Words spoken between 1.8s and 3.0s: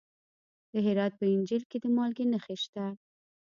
د مالګې نښې شته.